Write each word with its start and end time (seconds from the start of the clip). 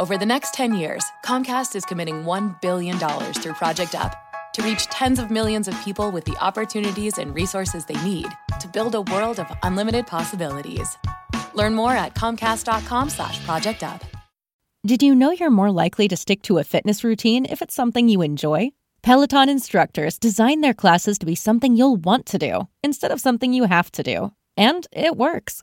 Over 0.00 0.18
the 0.18 0.26
next 0.26 0.54
10 0.54 0.74
years, 0.74 1.04
Comcast 1.24 1.76
is 1.76 1.84
committing 1.84 2.24
$1 2.24 2.60
billion 2.60 2.98
through 2.98 3.52
Project 3.52 3.94
Up 3.94 4.12
to 4.54 4.62
reach 4.62 4.86
tens 4.86 5.20
of 5.20 5.30
millions 5.30 5.68
of 5.68 5.80
people 5.84 6.10
with 6.10 6.24
the 6.24 6.36
opportunities 6.40 7.18
and 7.18 7.32
resources 7.32 7.84
they 7.84 8.02
need 8.02 8.26
to 8.58 8.66
build 8.66 8.96
a 8.96 9.02
world 9.02 9.38
of 9.38 9.46
unlimited 9.62 10.04
possibilities. 10.08 10.96
Learn 11.54 11.76
more 11.76 11.92
at 11.92 12.14
comcast.com 12.16 13.08
slash 13.08 13.44
project 13.46 13.84
up. 13.84 14.02
Did 14.84 15.00
you 15.00 15.14
know 15.14 15.30
you're 15.30 15.50
more 15.50 15.70
likely 15.70 16.08
to 16.08 16.16
stick 16.16 16.42
to 16.42 16.58
a 16.58 16.64
fitness 16.64 17.04
routine 17.04 17.46
if 17.46 17.62
it's 17.62 17.74
something 17.74 18.08
you 18.08 18.20
enjoy? 18.20 18.70
Peloton 19.02 19.48
instructors 19.48 20.18
design 20.18 20.60
their 20.60 20.74
classes 20.74 21.18
to 21.18 21.26
be 21.26 21.36
something 21.36 21.76
you'll 21.76 21.96
want 21.96 22.26
to 22.26 22.38
do 22.38 22.68
instead 22.82 23.12
of 23.12 23.20
something 23.20 23.52
you 23.52 23.64
have 23.64 23.92
to 23.92 24.02
do. 24.02 24.32
And 24.56 24.88
it 24.90 25.16
works. 25.16 25.62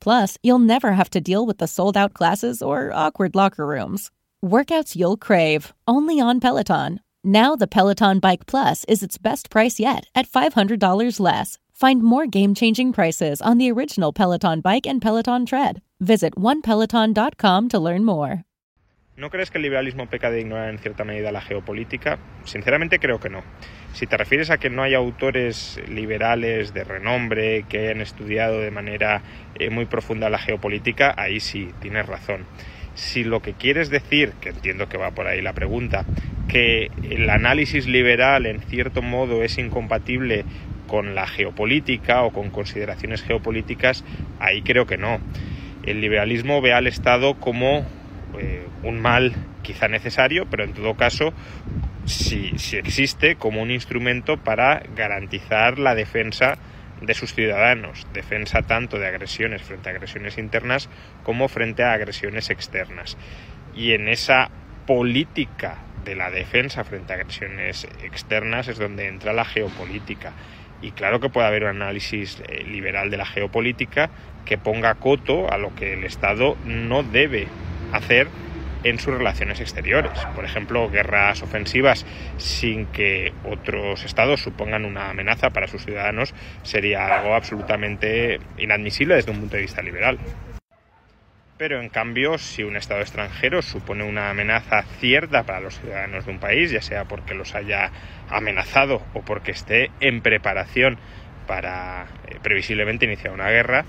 Plus, 0.00 0.38
you'll 0.42 0.58
never 0.58 0.92
have 0.92 1.10
to 1.10 1.20
deal 1.20 1.46
with 1.46 1.58
the 1.58 1.66
sold 1.66 1.96
out 1.96 2.14
classes 2.14 2.62
or 2.62 2.92
awkward 2.92 3.34
locker 3.34 3.66
rooms. 3.66 4.10
Workouts 4.44 4.96
you'll 4.96 5.16
crave, 5.16 5.72
only 5.86 6.20
on 6.20 6.40
Peloton. 6.40 7.00
Now 7.22 7.54
the 7.54 7.66
Peloton 7.66 8.18
Bike 8.18 8.46
Plus 8.46 8.84
is 8.84 9.02
its 9.02 9.18
best 9.18 9.50
price 9.50 9.78
yet 9.78 10.06
at 10.14 10.28
$500 10.28 11.20
less. 11.20 11.58
Find 11.72 12.02
more 12.02 12.26
game 12.26 12.54
changing 12.54 12.92
prices 12.92 13.40
on 13.40 13.58
the 13.58 13.70
original 13.70 14.12
Peloton 14.12 14.60
Bike 14.60 14.86
and 14.86 15.00
Peloton 15.00 15.46
Tread. 15.46 15.82
Visit 16.00 16.34
onepeloton.com 16.34 17.68
to 17.68 17.78
learn 17.78 18.04
more. 18.04 18.44
¿No 19.20 19.28
crees 19.28 19.50
que 19.50 19.58
el 19.58 19.62
liberalismo 19.64 20.06
peca 20.06 20.30
de 20.30 20.40
ignorar 20.40 20.70
en 20.70 20.78
cierta 20.78 21.04
medida 21.04 21.30
la 21.30 21.42
geopolítica? 21.42 22.18
Sinceramente 22.44 22.98
creo 22.98 23.20
que 23.20 23.28
no. 23.28 23.42
Si 23.92 24.06
te 24.06 24.16
refieres 24.16 24.48
a 24.48 24.56
que 24.56 24.70
no 24.70 24.82
hay 24.82 24.94
autores 24.94 25.78
liberales 25.90 26.72
de 26.72 26.84
renombre 26.84 27.66
que 27.68 27.80
hayan 27.80 28.00
estudiado 28.00 28.60
de 28.60 28.70
manera 28.70 29.20
eh, 29.56 29.68
muy 29.68 29.84
profunda 29.84 30.30
la 30.30 30.38
geopolítica, 30.38 31.12
ahí 31.18 31.38
sí, 31.38 31.68
tienes 31.82 32.06
razón. 32.06 32.46
Si 32.94 33.22
lo 33.22 33.42
que 33.42 33.52
quieres 33.52 33.90
decir, 33.90 34.32
que 34.40 34.48
entiendo 34.48 34.88
que 34.88 34.96
va 34.96 35.10
por 35.10 35.26
ahí 35.26 35.42
la 35.42 35.52
pregunta, 35.52 36.06
que 36.48 36.90
el 37.02 37.28
análisis 37.28 37.86
liberal 37.86 38.46
en 38.46 38.60
cierto 38.60 39.02
modo 39.02 39.42
es 39.42 39.58
incompatible 39.58 40.46
con 40.86 41.14
la 41.14 41.26
geopolítica 41.26 42.22
o 42.22 42.32
con 42.32 42.48
consideraciones 42.48 43.22
geopolíticas, 43.22 44.02
ahí 44.38 44.62
creo 44.62 44.86
que 44.86 44.96
no. 44.96 45.20
El 45.82 46.00
liberalismo 46.00 46.62
ve 46.62 46.72
al 46.72 46.86
Estado 46.86 47.34
como 47.34 47.84
eh, 48.40 48.66
un 48.82 49.00
mal 49.00 49.34
quizá 49.62 49.88
necesario, 49.88 50.46
pero 50.50 50.64
en 50.64 50.72
todo 50.72 50.94
caso 50.94 51.34
si, 52.06 52.52
existe 52.76 53.36
como 53.36 53.62
un 53.62 53.70
instrumento 53.70 54.36
para 54.36 54.82
garantizar 54.96 55.78
la 55.78 55.94
defensa 55.94 56.58
de 57.00 57.14
sus 57.14 57.34
ciudadanos, 57.34 58.06
defensa 58.12 58.62
tanto 58.62 58.98
de 58.98 59.06
agresiones 59.06 59.62
frente 59.62 59.88
a 59.88 59.92
agresiones 59.92 60.38
internas 60.38 60.88
como 61.22 61.48
frente 61.48 61.82
a 61.82 61.92
agresiones 61.92 62.50
externas. 62.50 63.16
Y 63.74 63.92
en 63.92 64.08
esa 64.08 64.50
política 64.86 65.78
de 66.04 66.14
la 66.14 66.30
defensa 66.30 66.84
frente 66.84 67.12
a 67.12 67.16
agresiones 67.16 67.86
externas 68.02 68.68
es 68.68 68.78
donde 68.78 69.06
entra 69.06 69.32
la 69.32 69.44
geopolítica. 69.44 70.32
Y 70.82 70.92
claro 70.92 71.20
que 71.20 71.28
puede 71.28 71.46
haber 71.46 71.64
un 71.64 71.82
análisis 71.82 72.42
eh, 72.48 72.64
liberal 72.64 73.10
de 73.10 73.18
la 73.18 73.26
geopolítica 73.26 74.10
que 74.44 74.58
ponga 74.58 74.94
coto 74.94 75.52
a 75.52 75.58
lo 75.58 75.74
que 75.74 75.92
el 75.92 76.04
Estado 76.04 76.56
no 76.64 77.02
debe 77.02 77.46
hacer 77.92 78.28
en 78.84 78.98
sus 78.98 79.14
relaciones 79.14 79.60
exteriores. 79.60 80.12
Por 80.34 80.44
ejemplo, 80.44 80.88
guerras 80.90 81.42
ofensivas 81.42 82.06
sin 82.38 82.86
que 82.86 83.32
otros 83.44 84.04
estados 84.04 84.40
supongan 84.40 84.84
una 84.84 85.10
amenaza 85.10 85.50
para 85.50 85.68
sus 85.68 85.84
ciudadanos 85.84 86.34
sería 86.62 87.18
algo 87.18 87.34
absolutamente 87.34 88.40
inadmisible 88.58 89.16
desde 89.16 89.32
un 89.32 89.40
punto 89.40 89.56
de 89.56 89.62
vista 89.62 89.82
liberal. 89.82 90.18
Pero 91.58 91.82
en 91.82 91.90
cambio, 91.90 92.38
si 92.38 92.62
un 92.62 92.76
Estado 92.76 93.02
extranjero 93.02 93.60
supone 93.60 94.02
una 94.02 94.30
amenaza 94.30 94.82
cierta 94.98 95.42
para 95.42 95.60
los 95.60 95.78
ciudadanos 95.78 96.24
de 96.24 96.32
un 96.32 96.38
país, 96.38 96.70
ya 96.70 96.80
sea 96.80 97.04
porque 97.04 97.34
los 97.34 97.54
haya 97.54 97.90
amenazado 98.30 99.02
o 99.12 99.20
porque 99.20 99.50
esté 99.50 99.90
en 100.00 100.22
preparación 100.22 100.96
para 101.46 102.06
eh, 102.28 102.38
previsiblemente 102.42 103.04
iniciar 103.04 103.34
una 103.34 103.50
guerra, 103.50 103.84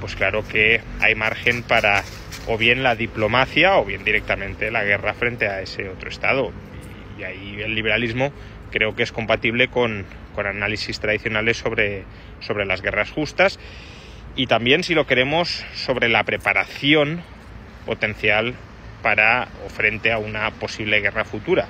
pues 0.00 0.16
claro 0.16 0.46
que 0.46 0.80
hay 1.00 1.14
margen 1.14 1.62
para 1.62 2.02
o 2.46 2.58
bien 2.58 2.82
la 2.82 2.94
diplomacia 2.94 3.76
o 3.76 3.84
bien 3.84 4.04
directamente 4.04 4.70
la 4.70 4.84
guerra 4.84 5.14
frente 5.14 5.48
a 5.48 5.60
ese 5.60 5.88
otro 5.88 6.08
Estado. 6.08 6.52
Y 7.18 7.22
ahí 7.22 7.60
el 7.62 7.74
liberalismo 7.74 8.32
creo 8.70 8.94
que 8.94 9.02
es 9.02 9.12
compatible 9.12 9.68
con, 9.68 10.04
con 10.34 10.46
análisis 10.46 11.00
tradicionales 11.00 11.56
sobre, 11.56 12.04
sobre 12.40 12.66
las 12.66 12.82
guerras 12.82 13.10
justas 13.10 13.58
y 14.36 14.48
también, 14.48 14.82
si 14.82 14.94
lo 14.94 15.06
queremos, 15.06 15.64
sobre 15.74 16.08
la 16.08 16.24
preparación 16.24 17.22
potencial 17.86 18.54
para 19.02 19.48
o 19.64 19.68
frente 19.68 20.10
a 20.10 20.18
una 20.18 20.50
posible 20.50 21.00
guerra 21.00 21.24
futura. 21.24 21.68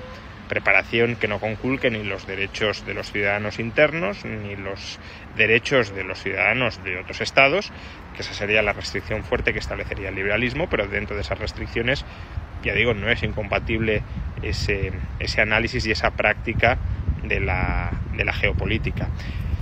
Preparación 0.49 1.16
que 1.16 1.28
no 1.28 1.41
conculque 1.41 1.91
ni 1.91 2.05
los 2.05 2.27
derechos 2.27 2.84
de 2.84 2.94
los 2.94 3.10
ciudadanos 3.10 3.59
internos 3.59 4.25
ni 4.25 4.56
los 4.56 4.99
derechos 5.37 5.94
de 5.94 6.05
los 6.05 6.22
ciudadanos 6.22 6.82
de 6.84 6.99
otros 6.99 7.21
estados, 7.21 7.72
que 8.15 8.22
esa 8.22 8.34
sería 8.34 8.62
la 8.62 8.72
restricción 8.72 9.25
fuerte 9.25 9.53
que 9.53 9.59
establecería 9.59 10.10
el 10.10 10.15
liberalismo, 10.15 10.69
pero 10.69 10.87
dentro 10.87 11.16
de 11.16 11.22
esas 11.22 11.38
restricciones, 11.38 12.04
ya 12.62 12.75
digo, 12.75 12.94
no 12.94 13.10
es 13.10 13.22
incompatible 13.22 14.03
ese, 14.43 14.93
ese 15.19 15.41
análisis 15.41 15.87
y 15.87 15.91
esa 15.91 16.10
práctica 16.10 16.78
de 17.22 17.41
la, 17.41 17.93
de 18.16 18.25
la 18.25 18.33
geopolítica. 18.33 19.09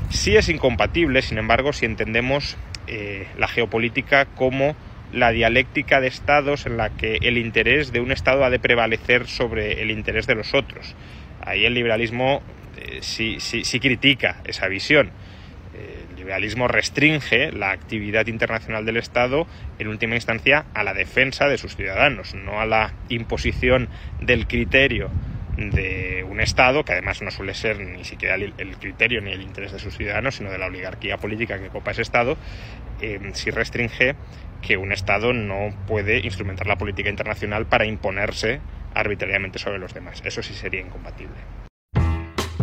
Sí 0.08 0.36
es 0.36 0.48
incompatible, 0.48 1.22
sin 1.22 1.38
embargo, 1.38 1.72
si 1.72 1.86
entendemos 1.86 2.56
eh, 2.86 3.26
la 3.38 3.48
geopolítica 3.48 4.26
como 4.26 4.76
la 5.12 5.30
dialéctica 5.30 6.00
de 6.00 6.08
estados 6.08 6.66
en 6.66 6.76
la 6.76 6.90
que 6.90 7.18
el 7.22 7.38
interés 7.38 7.92
de 7.92 8.00
un 8.00 8.12
estado 8.12 8.44
ha 8.44 8.50
de 8.50 8.58
prevalecer 8.58 9.26
sobre 9.26 9.82
el 9.82 9.90
interés 9.90 10.26
de 10.26 10.34
los 10.34 10.54
otros. 10.54 10.94
Ahí 11.40 11.64
el 11.64 11.74
liberalismo 11.74 12.42
eh, 12.76 12.98
sí, 13.00 13.36
sí, 13.38 13.64
sí, 13.64 13.80
critica 13.80 14.40
esa 14.44 14.68
visión. 14.68 15.10
Eh, 15.74 16.04
el 16.10 16.16
liberalismo 16.16 16.68
restringe 16.68 17.52
la 17.52 17.70
actividad 17.70 18.26
internacional 18.26 18.84
del 18.84 18.96
Estado 18.96 19.46
en 19.78 19.88
última 19.88 20.14
instancia 20.14 20.64
a 20.74 20.84
la 20.84 20.94
defensa 20.94 21.48
de 21.48 21.58
sus 21.58 21.76
ciudadanos, 21.76 22.34
no 22.34 22.60
a 22.60 22.66
la 22.66 22.94
imposición 23.08 23.88
del 24.20 24.46
criterio 24.46 25.10
de 25.56 26.24
un 26.28 26.40
Estado, 26.40 26.84
que 26.84 26.92
además 26.92 27.22
no 27.22 27.30
suele 27.30 27.54
ser 27.54 27.78
ni 27.80 28.04
siquiera 28.04 28.34
el, 28.36 28.76
criterio 28.78 29.20
ni 29.20 29.32
el 29.32 29.42
interés 29.42 29.72
de 29.72 29.78
sus 29.78 29.96
ciudadanos, 29.96 30.36
sino 30.36 30.50
de 30.50 30.58
la 30.58 30.66
oligarquía 30.66 31.18
política 31.18 31.58
que 31.58 31.68
copa 31.68 31.90
ese 31.90 32.02
Estado, 32.02 32.36
eh, 33.00 33.20
si 33.34 33.50
restringe 33.50 34.14
que 34.60 34.76
un 34.76 34.92
Estado 34.92 35.32
no 35.32 35.74
puede 35.86 36.20
instrumentar 36.20 36.66
la 36.66 36.76
política 36.76 37.10
internacional 37.10 37.66
para 37.66 37.84
imponerse 37.84 38.60
arbitrariamente 38.94 39.58
sobre 39.58 39.78
los 39.78 39.92
demás. 39.92 40.22
Eso 40.24 40.42
sí 40.42 40.54
sería 40.54 40.80
incompatible. 40.80 41.36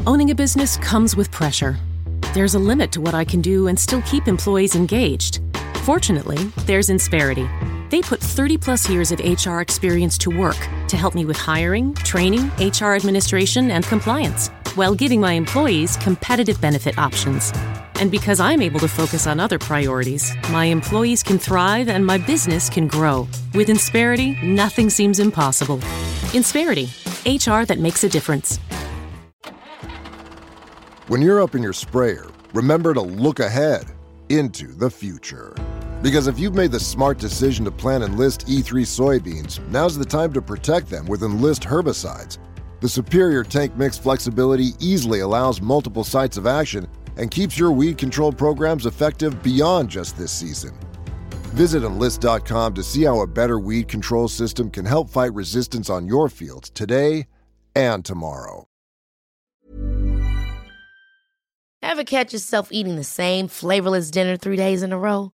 Owning 0.06 0.32
a 0.32 0.36
business 0.36 0.78
comes 0.78 1.16
with 1.16 1.30
pressure. 1.30 1.78
There's 2.34 2.56
a 2.56 2.60
limit 2.60 2.92
to 2.94 3.02
what 3.02 3.14
I 3.14 3.26
can 3.26 3.42
do 3.42 3.68
and 3.68 3.78
still 3.78 4.02
keep 4.04 4.28
employees 4.28 4.76
engaged. 4.76 5.42
Fortunately, 5.84 6.38
there's 6.66 6.90
Insperity. 6.90 7.48
They 7.90 8.02
put 8.02 8.20
30 8.20 8.58
plus 8.58 8.90
years 8.90 9.12
of 9.12 9.20
HR 9.20 9.62
experience 9.62 10.18
to 10.20 10.30
work 10.30 10.58
to 10.90 10.98
help 10.98 11.16
me 11.16 11.26
with 11.26 11.38
hiring, 11.38 11.94
training, 11.96 12.48
HR 12.60 12.94
administration, 12.94 13.72
and 13.72 13.86
compliance, 13.86 14.50
while 14.76 14.94
giving 14.94 15.22
my 15.22 15.34
employees 15.34 15.98
competitive 15.98 16.60
benefit 16.60 16.98
options. 16.98 17.52
And 18.00 18.10
because 18.10 18.40
I'm 18.40 18.62
able 18.62 18.80
to 18.80 18.88
focus 18.88 19.28
on 19.28 19.40
other 19.40 19.60
priorities, 19.60 20.34
my 20.52 20.66
employees 20.66 21.22
can 21.24 21.38
thrive 21.38 21.90
and 21.90 22.06
my 22.06 22.18
business 22.18 22.70
can 22.70 22.88
grow. 22.88 23.28
With 23.54 23.68
Insperity, 23.68 24.42
nothing 24.42 24.90
seems 24.90 25.20
impossible. 25.20 25.78
Insperity, 26.34 26.88
HR 27.26 27.66
that 27.66 27.80
makes 27.80 28.04
a 28.04 28.10
difference. 28.10 28.58
When 31.08 31.22
you're 31.22 31.42
up 31.42 31.56
in 31.56 31.64
your 31.64 31.74
sprayer, 31.74 32.28
remember 32.54 32.94
to 32.94 33.02
look 33.02 33.40
ahead 33.40 33.86
into 34.30 34.68
the 34.68 34.90
future. 34.90 35.56
Because 36.02 36.28
if 36.28 36.40
you've 36.40 36.56
made 36.56 36.72
the 36.72 36.80
smart 36.80 37.18
decision 37.18 37.66
to 37.66 37.72
plant 37.72 38.06
Enlist 38.06 38.48
E3 38.48 38.86
soybeans, 38.86 39.60
now's 39.68 39.98
the 39.98 40.06
time 40.06 40.32
to 40.32 40.42
protect 40.42 40.90
them 40.90 41.06
with 41.06 41.24
Enlist 41.24 41.64
herbicides. 41.64 42.38
The 42.80 42.88
superior 42.88 43.44
tank 43.44 43.76
mix 43.76 43.98
flexibility 43.98 44.70
easily 44.80 45.20
allows 45.20 45.62
multiple 45.62 46.06
sites 46.06 46.38
of 46.38 46.48
action 46.48 46.88
and 47.18 47.30
keeps 47.30 47.60
your 47.60 47.74
weed 47.74 47.98
control 47.98 48.32
programs 48.32 48.86
effective 48.86 49.44
beyond 49.44 49.90
just 49.90 50.18
this 50.18 50.32
season. 50.32 50.74
Visit 51.54 51.84
enlist.com 51.84 52.74
to 52.76 52.84
see 52.84 53.04
how 53.04 53.20
a 53.20 53.28
better 53.28 53.60
weed 53.60 53.90
control 53.90 54.30
system 54.30 54.70
can 54.70 54.86
help 54.86 55.10
fight 55.10 55.34
resistance 55.34 55.90
on 55.90 56.08
your 56.08 56.30
fields 56.30 56.70
today 56.70 57.28
and 57.76 58.06
tomorrow. 58.06 58.68
Ever 61.82 62.04
catch 62.06 62.32
yourself 62.32 62.70
eating 62.72 62.96
the 62.96 63.04
same 63.04 63.50
flavorless 63.50 64.12
dinner 64.12 64.38
three 64.38 64.56
days 64.56 64.84
in 64.84 64.94
a 64.94 64.98
row? 64.98 65.34